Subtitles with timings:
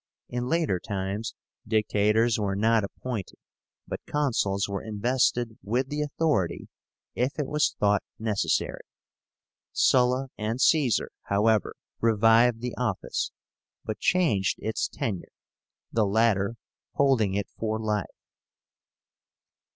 [0.29, 1.35] In later times
[1.67, 3.37] Dictators were not appointed,
[3.87, 6.69] but Consuls were invested with the authority
[7.13, 8.81] if it was thought necessary.
[9.73, 13.29] Sulla and Caesar, however, revived the office,
[13.85, 15.31] but changed its tenure,
[15.91, 16.55] the latter
[16.93, 18.07] holding it for life.